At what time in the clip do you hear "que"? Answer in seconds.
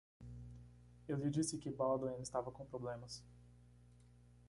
1.59-1.69